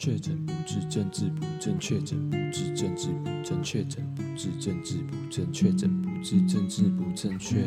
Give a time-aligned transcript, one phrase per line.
[0.00, 7.62] 确诊不治，政治不正确；确诊不治，政治不正确；确诊不治，政治不正确；确诊不治，政治不正确。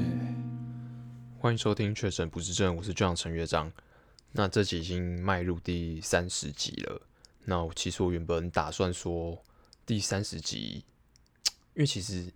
[1.38, 3.72] 欢迎收听《确诊不治症》，我是队长陈乐章。
[4.32, 7.00] 那这集已经迈入第三十集了。
[7.46, 9.40] 那其实我原本打算说
[9.86, 10.84] 第三十集，
[11.76, 12.34] 因为其实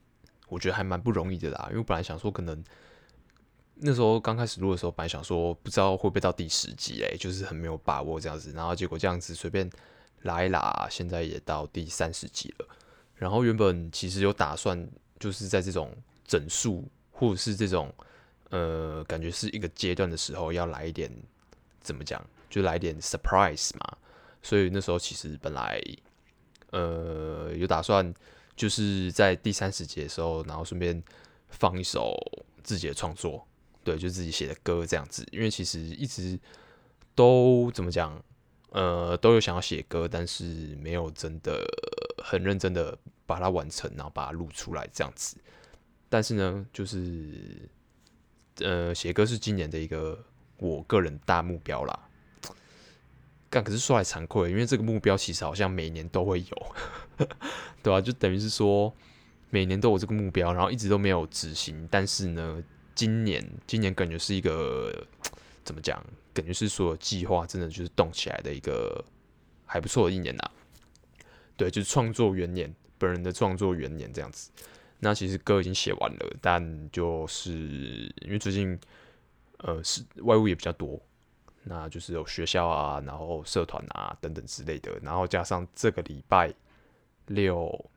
[0.48, 1.66] 我觉得还蛮不容易的啦。
[1.70, 2.64] 因为我本来想说可能。
[3.80, 9.70] 那时候刚开始录的时候，本来想说不知道会不会到第十集哎，就是很没有把握这样子，然后结果这样子随便
[10.24, 12.68] 拉一拉，现在也到第三十集了。
[13.16, 14.88] 然后原本其实有打算，
[15.20, 17.94] 就是在这种整数或者是这种
[18.50, 21.12] 呃感觉是一个阶段的时候，要来一点
[21.80, 23.98] 怎么讲，就来点 surprise 嘛。
[24.42, 25.82] 所以那时候其实本来
[26.72, 28.14] 呃有打算，
[28.56, 31.02] 就是在第三十集的时候，然后顺便
[31.50, 32.16] 放一首
[32.64, 33.47] 自己的创作。
[33.88, 36.38] 对，就自己写的歌这样子，因为其实一直
[37.16, 38.22] 都怎么讲，
[38.72, 41.64] 呃，都有想要写歌，但是没有真的
[42.22, 45.38] 很认真的把它完成，然后把它录出来这样子。
[46.10, 47.70] 但是呢，就是
[48.56, 50.22] 呃，写歌是今年的一个
[50.58, 52.10] 我个人大目标啦。
[53.50, 56.76] 干，可是说来惭愧，因为这个目标其实好像每年都会有，
[57.82, 58.02] 对吧、啊？
[58.02, 58.94] 就等于是说
[59.50, 62.62] 每年都有这个目标，然后一直都没有执行，但是呢。
[62.98, 65.06] 今年，今年感觉是一个
[65.64, 66.04] 怎么讲？
[66.34, 69.04] 感觉是所有计划真的就是动起来的一个
[69.68, 70.52] 还不错的一年呐、
[71.56, 74.50] 对，就是创作元年，本人的创作元年这样子。
[75.00, 78.80] 那其实歌已经写完了，但就是因为最近
[79.60, 81.00] 呃是外务也比较多，
[81.64, 86.52] 那就是有学校啊，然后社团啊等等之类的，然后加上这个礼拜
[87.28, 87.92] 六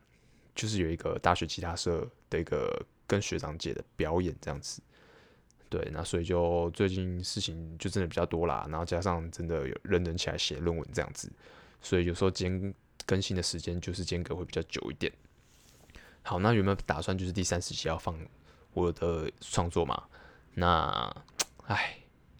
[0.53, 4.79] 就是有一个大学吉他社的一个跟学长姐的表演这样子。
[5.71, 11.31] 对，那所以就最近事情就真的比较多啦，然后加上真的有认真起来写论文这样子，
[11.81, 12.73] 所以有时候间
[13.05, 15.09] 更新的时间就是间隔会比较久一点。
[16.23, 18.13] 好，那有没有打算就是第三十期要放
[18.73, 20.03] 我的创作嘛？
[20.53, 21.23] 那
[21.67, 21.95] 唉，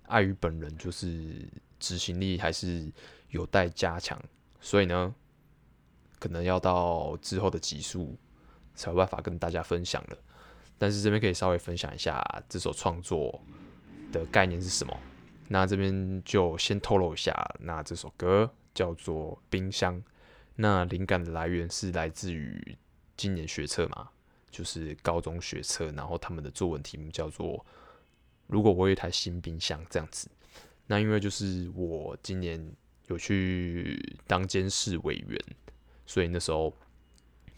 [0.08, 1.48] 碍于本人就是
[1.80, 2.92] 执行力还是
[3.30, 4.22] 有待加强，
[4.60, 5.16] 所以呢，
[6.20, 8.18] 可能要到之后的集数
[8.76, 10.18] 才有办法跟大家分享了。
[10.82, 12.20] 但是这边可以稍微分享一下
[12.50, 13.40] 这首创作
[14.12, 14.98] 的概念是什么？
[15.48, 19.96] 那这边就先透露一下，那这首歌叫做《冰箱》，
[20.56, 22.76] 那灵感的来源是来自于
[23.16, 24.10] 今年学测嘛，
[24.50, 27.64] 就是高中学测，然后他们的作文题目叫做
[28.50, 30.32] “如果我有一台新冰箱”这样子。
[30.88, 32.60] 那因为就是我今年
[33.06, 35.40] 有去当监事委员，
[36.08, 36.76] 所以那时候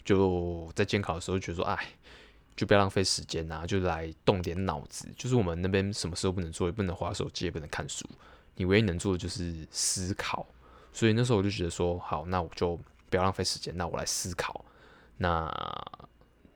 [0.04, 1.86] 就在监考的时候觉得说，哎。
[2.56, 5.08] 就不要浪费时间呐，就来动点脑子。
[5.16, 8.08] 就是我们那边什么时候不能做，也不能滑手机，也不能看书。
[8.56, 10.46] 你唯一能做的就是思考。
[10.92, 12.78] 所以那时候我就觉得说，好，那我就
[13.10, 14.64] 不要浪费时间，那我来思考。
[15.16, 15.52] 那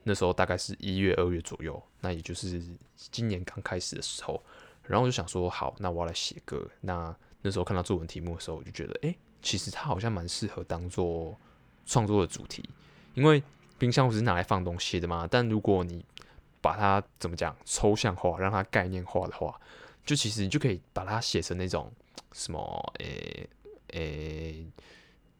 [0.04, 2.62] 那时候大概是一月、二月左右，那也就是
[2.96, 4.40] 今年刚开始的时候。
[4.84, 6.64] 然后我就想说，好，那我要来写歌。
[6.80, 11.36] 那那时候看到作文题目的时候，我就觉得，诶、其实它好像蛮适合当做
[11.84, 12.62] 创作的主题，
[13.14, 13.42] 因为。
[13.78, 15.26] 冰箱不是拿来放东西的吗？
[15.30, 16.04] 但如果你
[16.60, 19.58] 把它怎么讲抽象化，让它概念化的话，
[20.04, 21.90] 就其实你就可以把它写成那种
[22.32, 23.48] 什么，诶、
[23.92, 24.66] 欸、诶、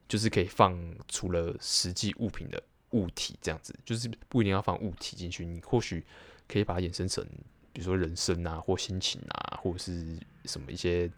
[0.07, 0.79] 就是可以放
[1.09, 6.05] 除了实际物品的物体这样子，就是不一定要放物体进去，你或许
[6.47, 7.25] 可以把它衍生成，
[7.73, 11.11] 比如说人生啊，或心情啊，或者是什么一些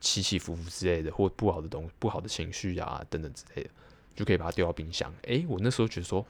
[0.00, 3.70] 起起伏伏之类的，或不好的东不好的情绪啊等等之类的。
[4.14, 5.12] 就可以把它丢到冰箱。
[5.22, 6.24] 诶、我那时候觉得说，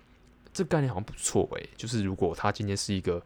[0.52, 3.22] 这个概念好像不错诶，就是如果它今天是一个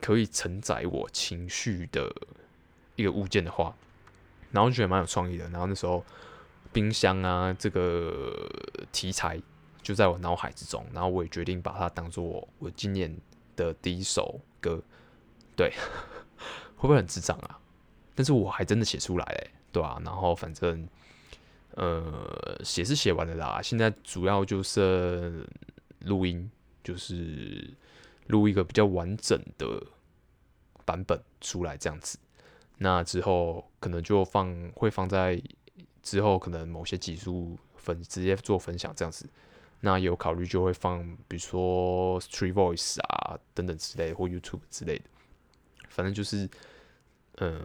[0.00, 2.12] 可以承载我情绪的
[2.96, 3.74] 一个物件的话，
[4.50, 5.48] 然后就觉得蛮有创意的。
[5.50, 6.04] 然后那时候
[6.72, 8.48] 冰箱啊这个
[8.92, 9.40] 题材
[9.82, 13.16] 就在我脑海之中，然后我也决定把它当做我今年
[13.56, 14.82] 的第一首歌。
[15.56, 15.70] 对，
[16.76, 17.58] 会不会很智障啊？
[18.14, 20.00] 但是我还真的写出来诶，对、啊？
[20.04, 20.88] 然后反正。
[21.74, 25.46] 呃，写是写完了啦，现在主要就是
[26.00, 26.50] 录音，
[26.82, 27.72] 就是
[28.26, 29.82] 录一个比较完整的
[30.84, 32.18] 版本出来这样子。
[32.78, 35.40] 那之后可能就放会放在
[36.02, 39.28] 之后可能某些技术分直接做分享这样子。
[39.80, 45.04] 那有考虑就会放，比如说 Street Voice 啊等等之类的，或 YouTube 之类的。
[45.88, 46.48] 反正就是，
[47.36, 47.60] 呃，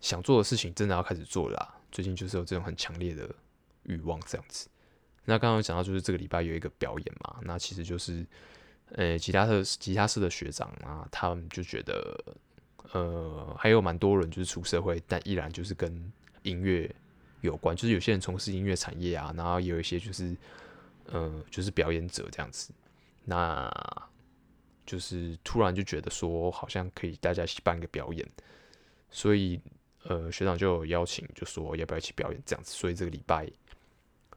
[0.00, 1.81] 想做的事情真的要开始做了啦。
[1.92, 3.32] 最近就是有这种很强烈的
[3.84, 4.68] 欲望这样子。
[5.24, 8.26] 那刚刚讲到，就是这个礼拜有一个表演嘛，那其实就是，
[8.92, 12.18] 呃、欸，吉他社吉他社的学长啊，他们就觉得，
[12.90, 16.12] 呃，还有蛮多人就是出社会，但依然就是跟
[16.42, 16.92] 音乐
[17.40, 20.36] 有关，就是有些人从事音乐产业啊，然后也有一些就是，
[21.06, 22.72] 呃，就是表演者这样子，
[23.24, 23.70] 那
[24.84, 28.28] 就是突然就觉得说，好像可以大家一起办一个表演，
[29.08, 29.60] 所以
[30.04, 33.50] 呃，学长就有邀请，就说要不要一起表演这样子，所以这个礼拜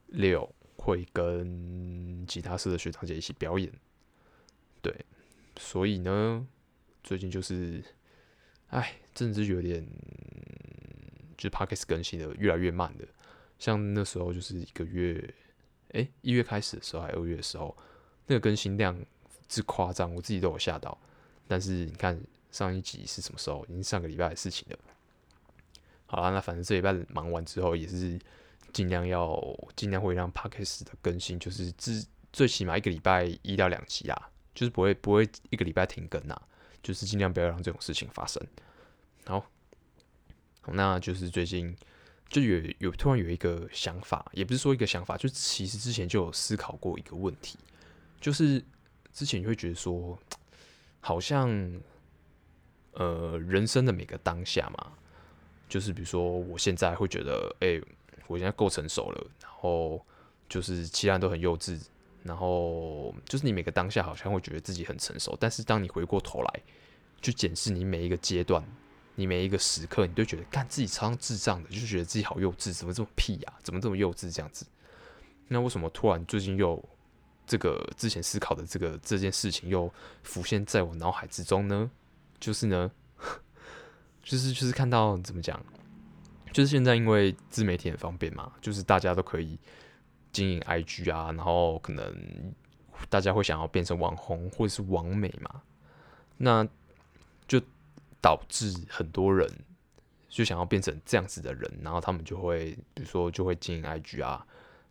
[0.08, 3.72] 六会跟吉他社的学长姐一起表演，
[4.82, 4.94] 对，
[5.58, 6.46] 所以呢，
[7.04, 7.84] 最近就是，
[8.70, 9.86] 哎，真的是有点。
[11.38, 13.06] 就是 Podcast 更新的越来越慢的，
[13.60, 15.16] 像那时候就是一个月，
[15.90, 17.76] 诶、欸，一月开始的时候还二月的时候，
[18.26, 18.98] 那个更新量
[19.50, 20.98] 之夸张，我自己都有吓到。
[21.46, 22.18] 但是你看
[22.52, 23.66] 上一集是什么时候？
[23.66, 24.80] 已经上个礼拜的事情了。
[26.06, 28.20] 好啦，那反正这礼拜忙完之后，也是
[28.74, 29.42] 尽量要
[29.76, 36.42] 尽量会让 Podcast 的更新，就是至最起码一个礼拜一到两集啊，就是不会不会一个礼拜停更啊，
[36.84, 38.42] 就是尽量不要让这种事情发生。
[39.26, 39.46] 好。
[40.68, 41.78] 那就是最近
[42.28, 47.60] 就有有突然有一个想法，也不是说一个想法，就其实之前就有思考过一个问题，
[48.20, 48.60] 就是
[49.14, 50.18] 之前你会觉得说，
[51.02, 51.80] 好像
[52.94, 54.94] 呃人生的每个当下嘛，
[55.68, 57.82] 就是比如说我现在会觉得，哎、
[58.28, 60.06] 我现在够成熟了，然后
[60.48, 61.80] 就是其他人都很幼稚，
[62.24, 66.62] 然后就是你每个当下好像会觉得自己很成熟，但是当你回过头来
[67.22, 68.64] 去检视你每一个阶段。
[69.18, 74.66] 你每一个时刻，你都觉得干自己超像智障的，就觉得自己好幼稚，怎么这么屁呀、怎么这么幼稚这样子？
[75.48, 76.84] 那为什么突然最近又
[77.48, 79.90] 这个之前思考的这个这件事情又
[80.24, 81.90] 浮现在我脑海之中呢？
[82.42, 82.92] 就是呢，
[84.26, 85.58] 就是就是看到怎么讲，
[86.52, 89.58] 就是现在因为自媒体很方便嘛，就是大家都可以
[90.34, 92.54] 经营 IG 啊，然后可能
[93.10, 95.62] 大家会想要变成网红或者是网美嘛，
[96.36, 96.68] 那
[97.48, 97.62] 就。
[98.22, 99.48] 导致很多人
[100.28, 104.44] 就想要变成这样子的人，然后他们就会，比如说就会经营 IG 啊，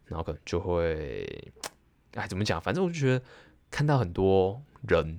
[0.05, 1.53] 然后可能就会，
[2.13, 2.61] 哎，怎么讲？
[2.61, 3.25] 反正我就觉得
[3.73, 5.19] 看到很多人，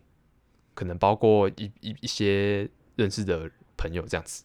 [0.73, 3.51] 可能包括一一一些认识的
[3.85, 4.43] 朋友这样子，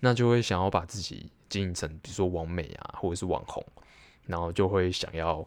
[0.00, 3.64] 那就会想要把自己经营成，比如说网美啊，或者是网红，
[4.26, 5.46] 然后就会想要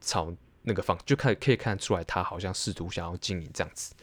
[0.00, 3.94] 朝那个方，就看可以看得出来，他好像试图想要经营这样子。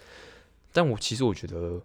[0.71, 1.81] 但我其实我觉得。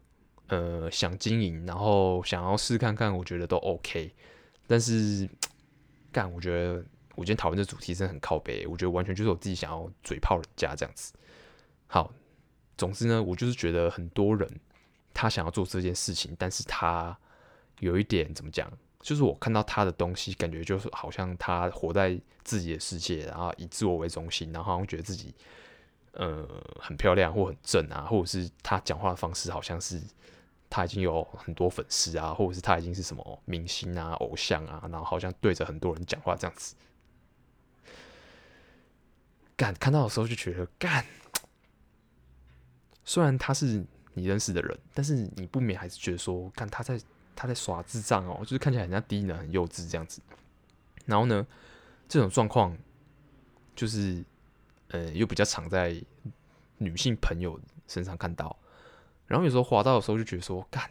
[0.53, 4.13] 呃，想经营，然后想要试看看，我觉得都 OK。
[4.67, 5.31] 但是，
[6.11, 6.85] 干，我觉得
[7.15, 11.13] 我今天讨论这主题真的很靠北，我觉得完全就是我自己想要嘴炮人家这样子。
[11.87, 12.13] 好，
[12.77, 14.51] 总之呢，我就是觉得很多人
[15.21, 17.15] 他想要做这件事情，但是他
[17.81, 25.35] 有一点怎么讲，就是我看到他的东西，感觉就是好像他活在自己的世界，然后以自我为中心，然后好像觉得自己
[26.13, 26.49] 呃
[26.81, 30.01] 很漂亮或很正啊，或者是他讲话的方式好像是。
[30.73, 36.77] 他已经有很多粉丝啊，或者是他已经是什么明星啊、偶像啊，然后好像对着很多人讲话这样子。
[39.57, 41.05] 干，看到的时候就觉得干，
[43.05, 43.85] 虽然他是
[44.15, 47.01] 你认识的人，但是你不免还是觉得说，看他在
[47.37, 50.21] 他在耍智障哦，就是看起来很像低能、很幼稚这样子。
[51.07, 51.47] 然后呢，
[52.09, 52.77] 这种状况
[53.75, 54.25] 就是，
[54.89, 56.01] 呃，又比较常在
[56.79, 57.59] 女性朋友
[57.89, 58.57] 身上看到。
[59.27, 60.91] 然后有时候滑到的时候就觉得说，干，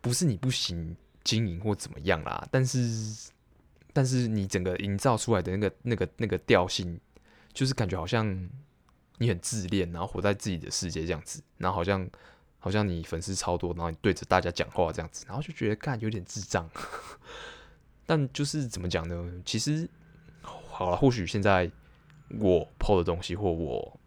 [0.00, 3.30] 不是你不行经营或怎么样啦，但是，
[3.92, 7.00] 但是你整个营造出来的那个那个那个调性，
[7.52, 8.48] 就是感觉好像
[9.18, 12.08] 你很自恋，然后活在自己的世界这样子，然后好像
[12.58, 16.68] 好像你粉丝超多，然后你对着大家讲话这样子，然后就觉得干有点智障。
[18.06, 19.42] 但就是怎么讲呢？
[19.44, 19.88] 其实
[20.42, 21.70] 好了，或许现在
[22.40, 24.00] 我 po 的东西或我。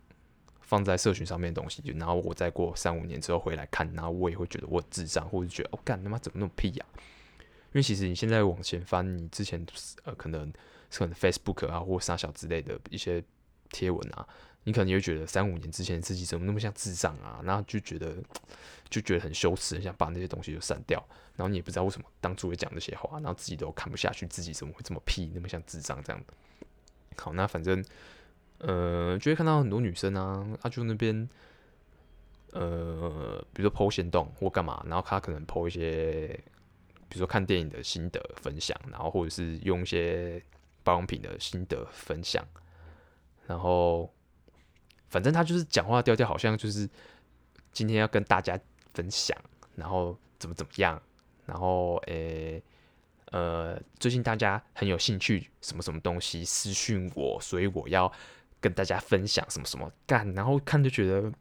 [0.59, 6.85] 放在社群上面的东西，就然后我再过三五年之后回来看，然后我也会觉得我智障，或者觉得哦，干他妈怎么那么屁呀、
[7.67, 9.65] 因为其实你现在往前翻，你之前
[10.03, 10.51] 呃可能
[10.91, 13.23] 可能 Facebook 啊或啥小之类的一些
[13.69, 14.27] 贴文啊，
[14.67, 17.39] 你可能也会觉得三五年之前自己怎么那么像智障啊？
[17.41, 18.17] 然后就觉得
[18.89, 21.01] 就觉得很羞耻，很想把那些东西就删掉。
[21.37, 26.33] 然后你也不知道为什么当初会讲那些话，然后自己都看不下去，自己怎么会这么屁，那么像智障这样的。
[27.15, 27.81] 好，那反正。
[28.59, 31.29] 呃，就会看到很多女生啊，她就那边，
[32.53, 36.27] 呃，比如说剖线洞或干嘛，然后她可能剖一些，
[37.07, 40.41] 比如说看电影的心得分享，然后或者是用一些
[40.83, 42.43] 保养品的心得分享，
[43.45, 44.11] 然后
[45.09, 46.89] 反正他就是讲话调调好像就是
[47.71, 48.59] 今天要跟大家
[48.93, 49.37] 分享，
[49.75, 51.01] 然后怎么怎么样，
[51.45, 52.61] 然后诶、
[53.31, 58.11] 呃，最近大家很有兴趣什么什么东西私讯我，所以我要。
[58.59, 61.31] 跟大家分享什么什么干，然后看就觉得，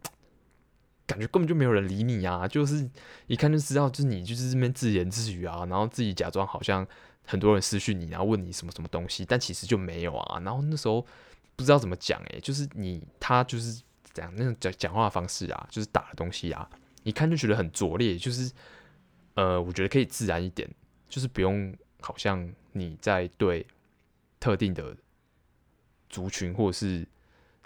[1.08, 2.46] 感觉根本就没有人理你啊！
[2.46, 2.86] 就是
[3.26, 6.86] 一看就知道，就是你就是这边自言自语啊，然后自己假装好像
[7.24, 10.38] 很多人私讯你，然后问你什么什么东西，但其实就没有啊。
[10.40, 11.04] 然后那时候
[11.56, 13.82] 不知道怎么讲，诶，就是你他就是
[14.12, 16.68] 怎样那种讲讲话的方式啊，就是打的东西啊，
[17.02, 18.52] 一看就觉得很拙劣，就是
[19.34, 20.68] 呃，我觉得可以自然一点，
[21.08, 23.66] 就是不用好像你在对
[24.38, 24.96] 特定的
[26.08, 27.06] 族群或者是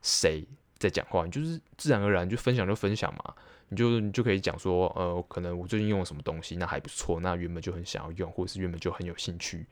[0.02, 0.46] 谁
[0.78, 3.34] 在讲话，你就是自然而然就分享就分享嘛。
[3.72, 9.64] 你就你就可以讲说，呃，可能我最近用了什么东西，那还不错，那原本就很想要用，或者是原本就很有兴趣，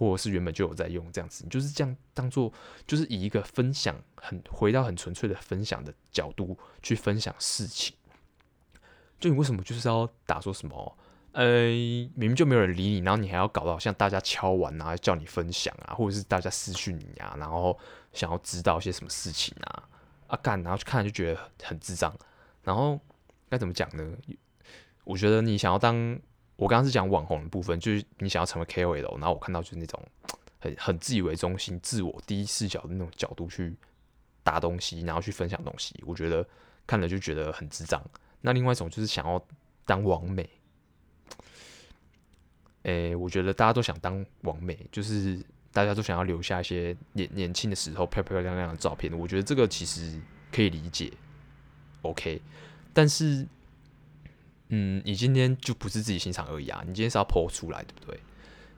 [0.00, 2.52] 或者是原本就有在用这样子，你就是这样当做，
[2.86, 7.94] 就是以一个分享很回到很纯粹的分享的角度去分享事情。
[9.18, 10.98] 就你为什么就是要打说什么，
[11.32, 17.78] 呃，明明就没有人理你，然后你还要搞到像大家敲碗啊，叫你分享啊，或者是大家私讯你啊，然后
[18.12, 19.88] 想要知道一些什么事情啊，
[20.28, 22.12] 啊干，然后去看就觉得很智障，
[22.64, 22.98] 然后。
[23.50, 24.16] 该怎么讲呢？
[25.02, 26.16] 我觉得你想要当，
[26.60, 29.98] 我刚刚是讲网红的部分，就是你想要成为 KOL，然后我看到就是那种
[30.58, 33.74] 很很自以为中心、自我第一视角的那种角度去
[34.42, 36.46] 打东西，然后去分享东西，我觉得
[36.86, 37.98] 看了就觉得很智障。
[38.42, 39.42] 那另外一种就是想要
[39.86, 40.46] 当网美，
[42.82, 49.10] 诶，我觉得大家都想当网美，就是大家都想要留下一些年年轻的时候漂漂亮亮的照片。
[49.18, 50.20] 我觉得这个其实
[50.52, 51.10] 可以理解
[52.02, 52.42] ，OK。
[52.92, 53.48] 但是，
[54.72, 56.80] 嗯，你今天就不是自己欣赏而已啊！
[56.86, 58.20] 你今天是要 po 出来，对不对？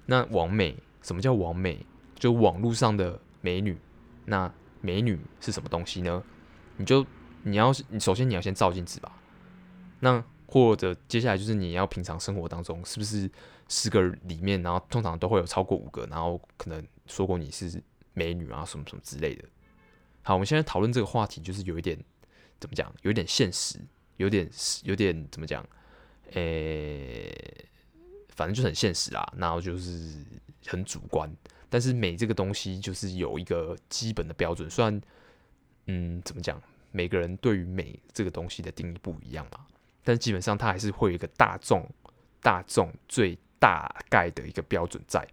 [0.06, 1.84] 那网美，什么叫网美？
[2.14, 3.78] 就网络上的美女。
[4.24, 6.22] 那美女是什么东西呢？
[6.78, 7.06] 你就
[7.42, 9.20] 你要，你首先你要先照镜子吧。
[10.00, 13.30] 那或者接下来就是你要平常生活当中，是不是
[13.68, 17.82] 十个里面，然后通常都会有超过五个，然后可能说过你是
[18.14, 19.44] 美女啊，什么什么之类的。
[20.22, 21.98] 好，我们现在讨论这个话题，就是有一点
[22.58, 22.90] 怎么讲？
[23.02, 23.78] 有点现实。
[24.18, 24.48] 有点
[24.84, 25.66] 有点怎么讲？
[26.32, 27.68] 诶、
[28.28, 29.26] 反正就很现实啦。
[29.36, 30.24] 然后就是
[30.66, 31.30] 很主观，
[31.68, 34.68] 但是美这个东西就是有一个基本的标准。
[34.70, 35.00] 虽然，
[35.86, 36.60] 嗯，怎么讲？
[36.90, 39.66] 每个人对于美这个东西的定义不一样嘛，
[40.04, 41.88] 但是基本上它还是会有一个大众
[42.42, 45.26] 大众最大概的一个标准在。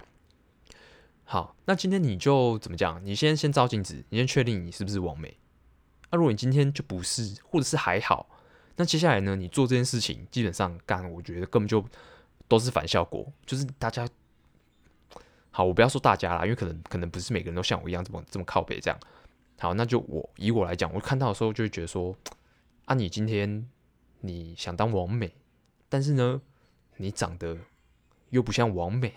[1.26, 3.06] 好，那今天你就怎么讲？
[3.06, 5.38] 你先先照镜子，你先确定你是不是完美。
[6.12, 8.30] 那、啊、如果你今天就不是，或者是还好。
[8.80, 9.36] 那接下来呢？
[9.36, 11.84] 你做这件事情，基本上干，我觉得根本就
[12.48, 13.30] 都是反效果。
[13.46, 14.08] 就是大家
[15.52, 18.98] 好，我不要说大家啦，因为可能可能不是每个人都像我一样这么这么靠北这样。
[19.60, 22.16] 好，那就我以我来讲，我看到的时候就会觉得说，
[22.86, 23.68] 啊，你今天
[24.22, 25.30] 你想当王美，
[25.90, 26.42] 但是呢，
[26.96, 27.58] 你长得
[28.30, 29.14] 又不像王美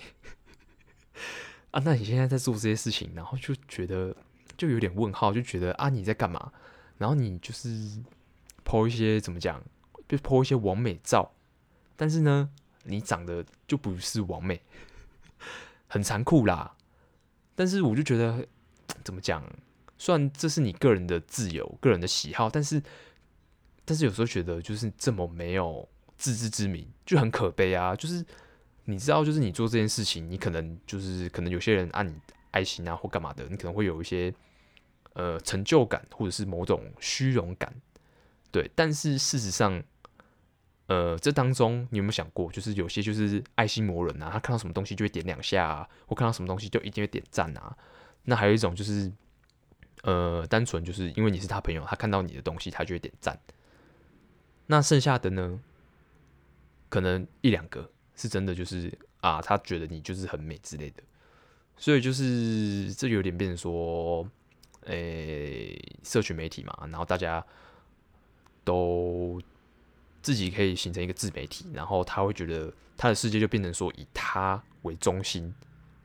[1.70, 4.16] 啊，那你现在在做这些事情，然后就觉得
[4.56, 6.52] 就有点问号，就觉得啊，你在干嘛？
[6.98, 8.02] 然后你就是。
[8.64, 9.62] 剖一些怎么讲，
[10.08, 11.32] 就剖一些完美照，
[11.96, 12.50] 但是呢，
[12.84, 14.60] 你长得就不是完美，
[15.86, 16.74] 很残酷啦。
[17.54, 18.46] 但是我就觉得
[19.04, 19.44] 怎么讲，
[19.98, 22.82] 虽然这是你个人的自由、个人的喜好，但是
[23.84, 27.94] 但是有时候觉得就是这么没有自知之明，就很可悲啊。
[27.94, 28.24] 就是
[28.84, 32.14] 你知道，就是你做这件事情，你可能就是可能有些人按你
[32.52, 34.32] 爱心啊或干嘛的，你可能会有一些
[35.12, 37.72] 呃成就感，或者是某种虚荣感。
[38.52, 39.82] 对，但是事实上，
[40.86, 47.74] 呃，这当中你有没有想过，就是有些就是爱心魔人啊，他看到什么东西就会点两下啊，或看到什么东西就一定会点赞啊。
[48.24, 49.10] 那还有一种就是，
[50.02, 53.40] 呃，单纯就是因为你是他朋友，他看到你的东西他就会点赞。
[54.66, 55.58] 那剩下的呢，
[56.90, 58.92] 可能一两个是真的，就是
[59.22, 61.02] 啊，他觉得你就是很美之类的。
[61.78, 64.28] 所以就是这有点变成说，
[64.84, 67.42] 诶，社群媒体嘛，然后大家。
[68.64, 69.40] 都
[70.22, 75.54] 自己可以形成一个自媒体，然后他会觉得他的世界就变成说以他为中心，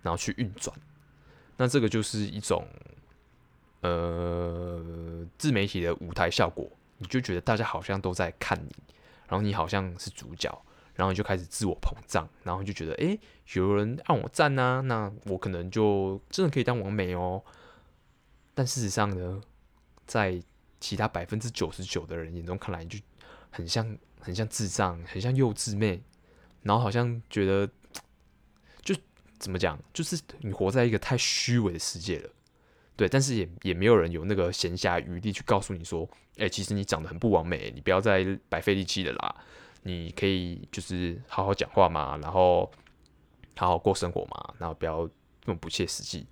[0.01, 0.75] 然后去运转。
[1.57, 2.67] 那这个就是一种
[3.81, 8.75] 呃自媒体的舞台效果，你就觉得大家好像都在看你，
[9.27, 10.49] 然后你好像是主角，
[10.95, 13.19] 然后你就开始自我膨胀，然后就觉得诶，
[13.53, 17.43] 有人按我赞啊，那我可能就真的可以当网美哦。
[18.53, 19.41] 但事实上呢，
[20.07, 20.41] 在
[20.79, 22.99] 其他百分之九十九的人眼中看来，就
[23.49, 26.01] 很像很像智障，很像幼稚妹，
[26.61, 27.67] 然后好像觉得，
[28.81, 28.95] 就
[29.39, 32.29] 怎么讲，就是你活在一个太虚伪的世界了，
[32.95, 33.09] 对。
[33.09, 36.07] 但是也也没有人有那个闲暇余力去告诉你说，
[36.37, 39.35] 哎、其实你长得很不完美，你不要再白费力气了啦，
[39.83, 42.71] 你可以就是好好讲话嘛，然后
[43.55, 45.09] 好好过生活嘛，然后不要
[45.45, 46.27] 那么不切实际，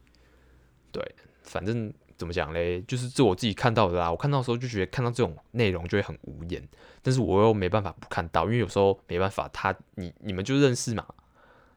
[0.91, 1.91] 对，反正。
[2.17, 2.81] 怎么讲嘞？
[2.83, 4.09] 就是这我自己看到的啦。
[4.09, 6.65] 我看到的时候就觉得看到这种内容就会很无言，
[7.01, 11.05] 但是我又没办法不看到，因为有时候没办法，他你你们就认识嘛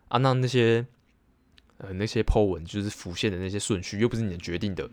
[0.09, 0.87] 啊，那那些
[1.79, 4.89] 呃那些 po 文就是浮现的那些顺序，又不是你的决定的，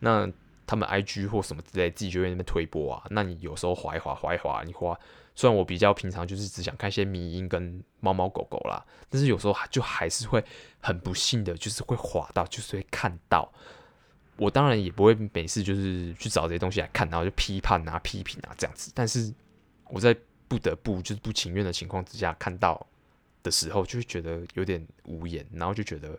[0.00, 0.30] 那
[0.66, 3.04] 他们 IG 或什么之类自己就在那边推播啊。
[3.10, 4.98] 那你有时候滑一滑滑一滑，你滑，
[5.34, 10.42] 虽然我比较平常就是只想看一些迷因跟猫猫狗狗啦，但是有时候就还是会
[10.80, 13.52] 很不幸的，就是会滑到，就是会看到。
[14.36, 18.90] 我当然也不会每次就是去找这些东西来看，然后就批判啊、批评啊这样子。
[18.94, 19.32] 但是
[19.88, 20.16] 我在
[20.48, 22.84] 不得不就是不情愿的情况之下看到
[23.42, 26.18] 的时候，就会觉得有点无言，然后就觉得，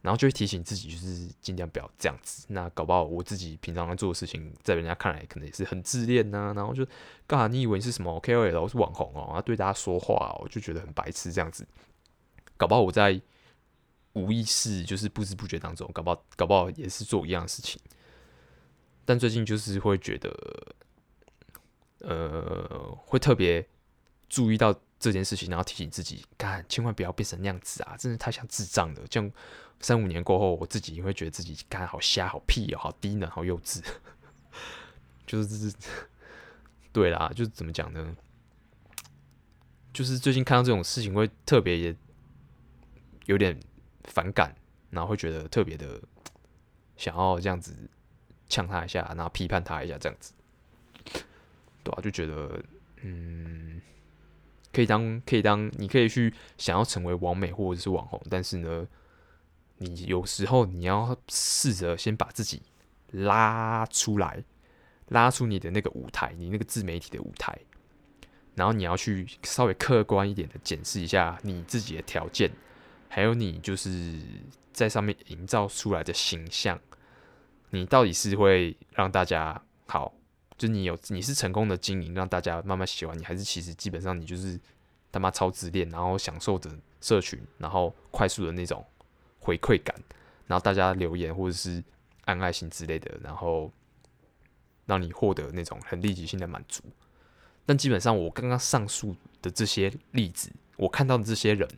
[0.00, 2.46] 然后就会提醒自己，就是尽量不要这样子。
[2.48, 6.52] 那搞不好我自己平常在做的事情，在人家看来可能也是很自恋呐、啊。
[6.54, 6.86] 然后就
[7.26, 7.48] 干啥？
[7.48, 9.24] 你以为你是什么 KOL 是网红哦？
[9.26, 11.66] 然后对大家说话，我就觉得很白痴这样子。
[12.56, 13.20] 搞不好我在。
[14.14, 17.80] 无意识就是不知不觉当中，搞不好搞不好也是做一样的事情，
[19.04, 20.74] 但最近就是会觉得，
[21.98, 23.66] 呃，会特别
[24.28, 27.96] 注意到这件事情，然后提醒自己，干千万不要变成那样子啊！
[27.96, 29.00] 真的太像智障了。
[29.10, 29.30] 这样
[29.80, 33.84] 三五年过后，我自己也会觉得自己干好瞎、好屁哦，好低能、好幼稚。
[35.26, 35.74] 就是
[36.92, 38.16] 对啦，就是怎么讲呢？
[39.92, 41.96] 就是最近看到这种事情，会特别也
[43.26, 43.58] 有点。
[44.04, 44.54] 反感，
[44.90, 46.00] 然后会觉得特别的
[46.96, 47.74] 想要这样子
[48.48, 50.32] 呛他一下，然后批判他一下，这样子，
[51.82, 52.62] 对啊，就觉得
[53.02, 53.80] 嗯，
[54.72, 58.86] 可以当可以当，你可以去想要成为网美或者是网红，但是呢，
[59.78, 62.62] 你有时候你要试着先把自己
[63.10, 64.44] 拉出来，
[65.08, 67.58] 拉出你的那个舞台，你那个自媒体的舞台，
[68.54, 72.50] 然后你要去稍微客观一点的检视一下你自己的条件。
[73.14, 74.18] 还有你就是
[74.72, 76.76] 在上面营造出来的形象，
[77.70, 80.12] 你到底是会让大家好，
[80.58, 84.58] 就你有你是成功的经营，让大家慢慢喜欢你，还是其实基本上你就是
[85.12, 86.68] 他妈超自恋，然后享受着
[87.00, 88.84] 社群，然后快速的那种
[89.38, 89.94] 回馈感，
[90.48, 91.84] 然后大家留言或者是
[92.24, 93.70] 按爱心之类的，然后
[94.86, 96.82] 让你获得那种很立即性的满足。
[97.64, 101.68] 但基本上我刚刚上述的这些例子，我看到的这些人。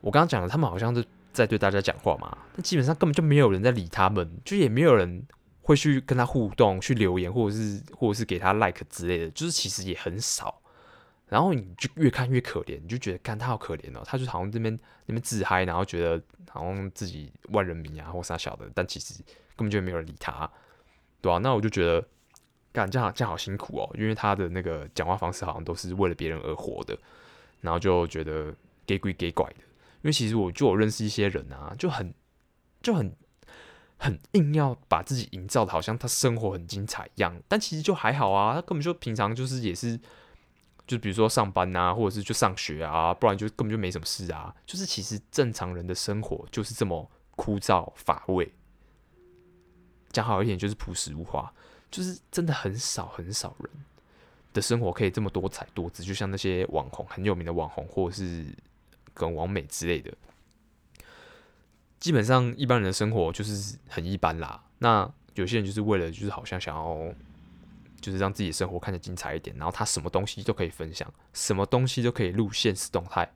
[0.00, 5.26] 我刚刚讲的，他们好像是在对大家讲话嘛，但基本上根本就没有人在理他们，就也没有人
[5.62, 10.62] 会去跟他互动、去留言，或者是或者是给他 like 之类的，就是其实也很少。
[11.28, 14.72] 然后你就越看越可怜，你就觉得，看他好可怜哦，他就好像这边
[15.06, 19.14] 那边自嗨，然后觉得好像自己万人迷啊或啥小的，但其实
[19.56, 20.48] 根本就没有人理他，
[21.20, 21.38] 对、啊？
[21.38, 22.06] 那我就觉得，
[22.72, 26.96] 干这样这样好辛苦哦，因为他的那个讲话方式好像都是为了别人而活的，
[27.60, 28.54] 然后就觉得
[28.86, 29.56] 给鬼给拐的。
[30.06, 32.14] 因为其实我就有认识一些人啊，就很
[32.80, 33.12] 就很
[33.98, 39.98] 很硬要把自己营造的好像他生活很精彩一样，但其实就还好啊，他根本就平常就是也是，
[40.86, 44.54] 就比如说上班啊，或者是就上学啊，不然就根本就没什么事啊。
[44.64, 48.54] 就是其实正常人的生活就是这么枯燥乏味，
[50.12, 51.52] 讲好一点就是朴实无华，
[51.90, 53.68] 就是真的很少很少人
[54.52, 58.46] 的生活可以这么多彩多姿，就像那些网红很有名的网红或者是。
[59.16, 60.12] 跟王美之类的，
[61.98, 64.62] 基本上一般人的生活就是很一般啦。
[64.78, 67.12] 那有些人就是为了，就是好像想要，
[68.00, 73.32] 就是让自己的生活看得精彩一点，然后他什么东西都可以分享，什么东西都可以录现实动态。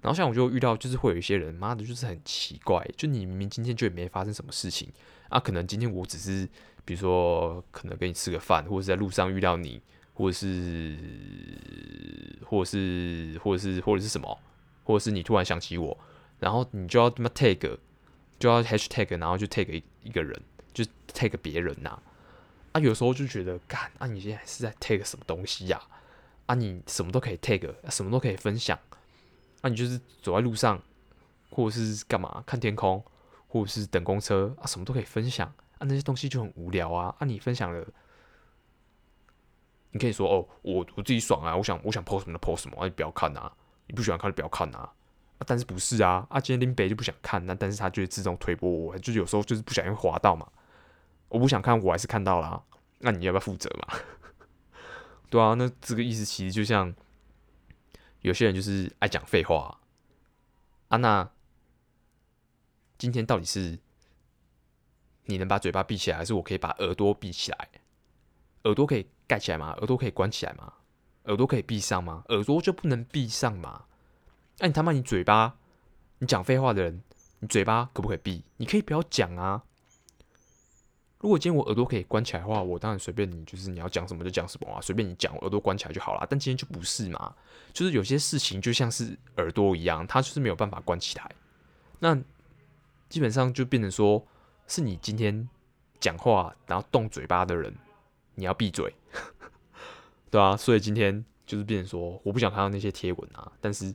[0.00, 4.88] 然后像我就遇到，就是会有一些人，妈的，就是很奇怪，就你明明今天就也没发生什么事情
[5.28, 6.48] 啊，可能今天我只是，
[6.84, 9.80] 比如说可能跟你吃个饭，或者是在路上遇到你，
[10.14, 10.96] 或者是，
[12.44, 14.38] 或者是，或者是，或者是什么。
[14.84, 15.98] 或者是你突然想起我，
[16.38, 17.78] 然后你就要他妈 tag，
[18.38, 20.40] 就要 hashtag，然后就 tag 一一个人，
[20.72, 22.00] 就 tag 别人呐。
[22.72, 25.80] 啊，有时候就觉得，干，啊，你现在是在 tag 什么东西呀？
[26.46, 28.78] 啊，你什么都可以 tag，什么都可以分享。
[29.60, 30.82] 啊，你就是走在路上，
[31.50, 33.04] 或者是干嘛，看天空，
[33.46, 35.46] 或者是等公车啊，什么都可以分享。
[35.78, 37.14] 啊，那些东西就很无聊啊。
[37.18, 37.86] 啊，你分享了，
[39.90, 43.52] 你可以说哦，我我自己爽啊，我想我想 post 什么就 post 什么，啊，你不要看啊。
[43.94, 44.90] 不喜欢看就不要看啊，
[45.46, 46.26] 但是不是啊？
[46.30, 50.50] 啊，今天林北就不想看，那但是他就会自动推播我，就有时候就是不小心滑到嘛。
[51.28, 52.62] 我不想看，我还是看到了，
[52.98, 53.98] 那你要不要负责嘛？
[55.30, 56.94] 对啊，那这个意思其实就像
[58.20, 59.78] 有些人就是爱讲废话
[60.88, 60.96] 啊。
[60.98, 61.30] 那
[62.98, 63.78] 今天到底是
[65.24, 67.68] 你能把嘴巴闭起来，还是我可以把耳朵闭起来？
[68.64, 69.70] 耳朵可以盖起来吗？
[69.78, 70.72] 耳朵可以关起来吗？
[71.24, 72.24] 耳朵可以闭上吗？
[72.28, 73.84] 耳朵就不能闭上吗？
[74.58, 75.56] 那、你他妈，你嘴巴，
[76.18, 77.02] 你讲废话的人，
[77.40, 78.44] 你嘴巴可不可以闭？
[78.56, 79.62] 你可以不要讲啊。
[81.20, 86.26] 如果今天我耳朵可以关起来的话，我当然随便你，就是你要讲什么就讲什么啊，随便你讲，我耳朵关起来就好了。
[86.28, 87.32] 但今天就不是嘛，
[87.72, 91.30] 就是有些事情就像是耳朵一样，它就是没有办法关起来。
[92.00, 92.20] 那
[93.08, 94.26] 基本上就变成说，
[94.66, 95.48] 是你今天
[96.00, 97.72] 讲话然后动嘴巴的人，
[98.34, 98.92] 你要闭嘴，
[100.32, 103.94] 对啊，所以今天就是变成说，我不想看到那些贴文啊，但是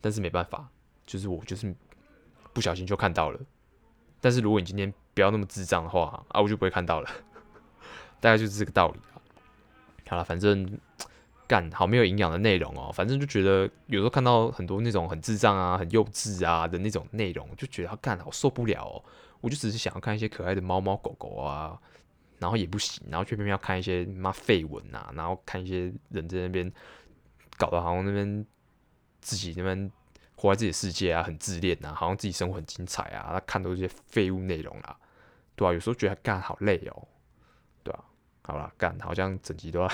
[0.00, 0.68] 但是没办法，
[1.06, 1.72] 就是我就是
[2.52, 3.40] 不小心就看到了。
[4.20, 7.08] 但是如果你今天不要那么智障的话啊，我就不会看到了。
[8.20, 9.22] 大概就是这个道理啊。
[10.08, 10.78] 好了，反正。
[11.48, 18.98] 干好没有营养的内容哦，反正就觉得有时候看到很多那种很智障啊、很幼稚啊的那种内容，就觉得他干好受不了哦。
[19.40, 21.80] 我就只是想要看一些可爱的猫猫狗狗啊，
[22.38, 26.70] 然后也不行，然后却偏偏要看一些妈废文啊，然后看一些人在那边
[27.56, 28.46] 搞得好像那边
[29.20, 29.90] 自己那边
[30.36, 34.96] 活在自己的世界啊，很自恋啊，好像自己生活很精彩啊，他看都是些废物内容啊，
[35.54, 37.08] 对啊，有时候觉得干好累哦，
[37.82, 38.04] 对啊，
[38.42, 39.90] 好啦，干好像整集都要。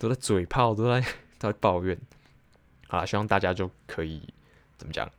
[0.00, 1.00] 都在嘴炮，都在
[1.40, 1.98] 都在抱怨。
[2.86, 4.22] 好啦，希望大家就可以
[4.76, 5.10] 怎么讲，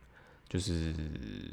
[0.50, 0.92] 就是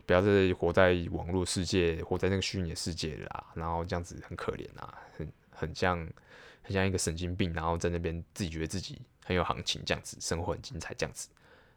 [0.07, 3.45] 不要再活在网络世界，活在那个虚拟的世界啦。
[3.53, 5.97] 然后这样子很可怜啊，很很像
[6.63, 11.29] 很像一个神经病，然后在那边自己觉得自己很有行情，这样子生活很精彩，这样子。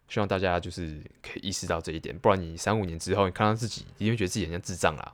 [0.09, 5.13] 希望大家就是可以意识到这一点，不然你三五年之后，你看到自己，一定会觉得自己很像智障啦。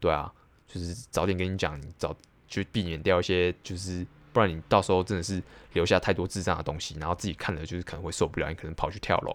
[0.00, 0.32] 对啊，
[0.66, 2.16] 就是早点跟你讲，早
[2.48, 4.06] 就避免掉一些就是。
[4.32, 5.40] 不然你到时候真的是
[5.74, 9.32] 留下太多智障的东西，然后自己看了就是可能会受不了，你可能跑去跳楼，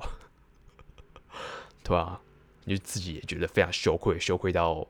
[1.83, 2.21] 对吧、啊？
[2.65, 4.85] 你就自己也觉得非常羞愧，羞愧到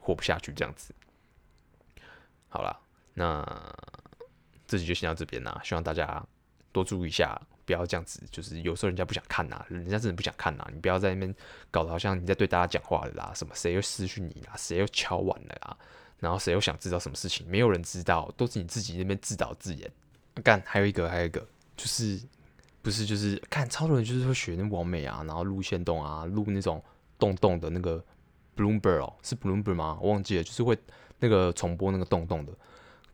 [0.00, 0.92] 活不下去这样子。
[2.48, 2.80] 好了，
[3.14, 3.44] 那
[4.66, 6.24] 这集就先到这边啦，希望大家
[6.72, 8.20] 多注意一下，不要这样子。
[8.30, 11.34] 就是有时候人家不想看呐，人家真的不想看呐，你不要在那边
[11.70, 15.76] 搞得好像你在对大家讲话了啦，什么谁又失去你啦，谁又敲碗了啦。
[16.18, 17.46] 然后谁又想知道什么事情？
[17.48, 19.90] 没有人知道，都是你自己那边自导自演。
[20.42, 22.18] 干，还有一个，还有一个，就是
[22.84, 26.80] 不是就是看超多人就是会学那网美啊，然后录线动啊，录那种
[27.18, 28.04] 动动的那个
[28.54, 29.98] Bloomberg 哦，是 Bloomberg 吗？
[30.02, 30.76] 我忘记了，就是会
[31.18, 32.52] 那个重播那个动动的。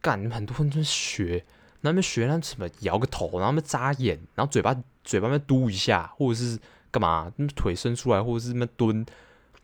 [0.02, 1.44] 干，很多人就学，
[1.82, 6.58] 那边学那什么摇个头，然后那眨眼，然后嘴巴嘴巴那嘟一下，或者是
[6.90, 7.32] 干嘛？
[7.36, 9.06] 那腿伸出来，或者是那边蹲。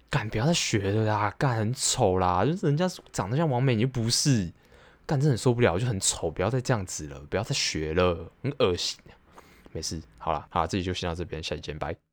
[0.08, 1.34] 干，不要再学了啦！
[1.36, 4.52] 干，很丑啦，就是人家长得像王美，你又不是。
[5.04, 9.00] 干，真的很受不了，就很丑，不要再这样子了，不要再学了，很恶心。
[9.76, 12.05] 没事，好了，好，这里就先到这边，下期见，拜。